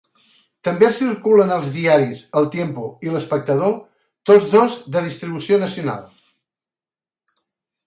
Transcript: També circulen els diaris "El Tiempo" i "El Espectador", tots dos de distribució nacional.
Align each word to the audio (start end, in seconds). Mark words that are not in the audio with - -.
També 0.67 0.87
circulen 0.99 1.53
els 1.55 1.67
diaris 1.75 2.21
"El 2.41 2.49
Tiempo" 2.55 2.87
i 3.09 3.13
"El 3.13 3.19
Espectador", 3.21 3.77
tots 4.31 4.49
dos 4.57 4.81
de 4.97 5.07
distribució 5.11 5.63
nacional. 5.67 6.03